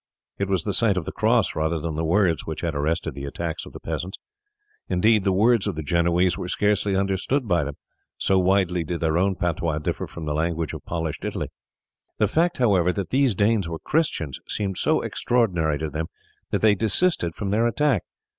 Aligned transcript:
It 0.39 0.49
was 0.49 0.63
the 0.63 0.73
sight 0.73 0.97
of 0.97 1.05
the 1.05 1.11
cross 1.11 1.53
rather 1.55 1.77
than 1.77 1.93
the 1.93 2.03
words 2.03 2.43
which 2.47 2.61
had 2.61 2.73
arrested 2.73 3.13
the 3.13 3.25
attacks 3.25 3.67
of 3.67 3.71
the 3.71 3.79
peasants. 3.79 4.17
Indeed, 4.89 5.23
the 5.23 5.31
words 5.31 5.67
of 5.67 5.75
the 5.75 5.83
Genoese 5.83 6.39
were 6.39 6.47
scarce 6.47 6.87
understood 6.87 7.47
by 7.47 7.63
them, 7.63 7.77
so 8.17 8.39
widely 8.39 8.83
did 8.83 8.99
their 8.99 9.19
own 9.19 9.35
patois 9.35 9.77
differ 9.77 10.07
from 10.07 10.25
the 10.25 10.33
language 10.33 10.73
of 10.73 10.83
polished 10.85 11.23
Italy. 11.23 11.51
The 12.17 12.27
fact, 12.27 12.57
however, 12.57 12.91
that 12.91 13.11
these 13.11 13.35
Danes 13.35 13.69
were 13.69 13.77
Christians 13.77 14.39
seemed 14.49 14.79
so 14.79 15.01
extraordinary 15.03 15.77
to 15.77 15.87
them 15.91 16.07
that 16.49 16.63
they 16.63 16.73
desisted 16.73 17.35
from 17.35 17.51
their 17.51 17.67
attack. 17.67 18.01